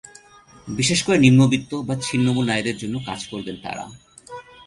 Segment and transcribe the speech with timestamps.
[0.67, 3.85] বিশেষ করে নিম্নবিত্ত বা ছিন্নমূল নারীদের জন্য কাজ করবেন তাঁরা।